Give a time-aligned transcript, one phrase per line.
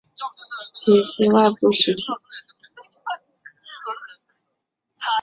[0.73, 2.03] 解析外部实体。